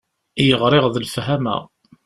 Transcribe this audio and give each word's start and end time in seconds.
I 0.41 0.43
yeɣriɣ 0.49 0.85
d 0.89 0.95
lefhama. 1.03 1.57